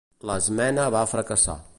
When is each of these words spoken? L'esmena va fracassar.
L'esmena 0.29 0.87
va 0.95 1.03
fracassar. 1.13 1.59